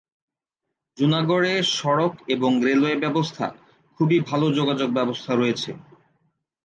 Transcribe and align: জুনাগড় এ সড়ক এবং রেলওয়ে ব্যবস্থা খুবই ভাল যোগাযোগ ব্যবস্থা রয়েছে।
জুনাগড় 0.97 1.47
এ 1.49 1.57
সড়ক 1.71 2.13
এবং 2.27 2.51
রেলওয়ে 2.63 2.95
ব্যবস্থা 2.95 3.45
খুবই 3.99 4.17
ভাল 4.19 4.41
যোগাযোগ 4.51 4.89
ব্যবস্থা 4.91 5.31
রয়েছে। 5.35 5.71